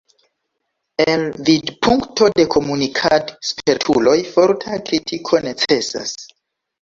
El 1.03 1.25
vidpunkto 1.49 2.29
de 2.39 2.45
komunikad-spertuloj 2.55 4.15
forta 4.33 4.79
kritiko 4.89 5.43
necesas. 5.49 6.17